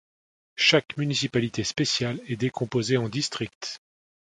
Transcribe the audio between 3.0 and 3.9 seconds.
districts.